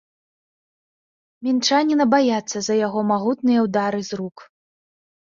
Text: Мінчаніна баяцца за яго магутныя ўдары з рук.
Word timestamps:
Мінчаніна 1.47 2.07
баяцца 2.13 2.57
за 2.69 2.73
яго 2.79 2.99
магутныя 3.11 3.59
ўдары 3.67 4.01
з 4.09 4.21
рук. 4.23 4.37